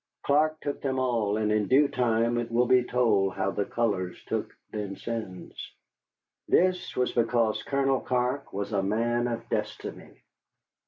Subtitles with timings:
[0.23, 4.17] Clark took them all, and in due time it will be told how the colors
[4.25, 5.53] took Vincennes.
[6.47, 10.23] This was because Colonel Clark was a man of destiny.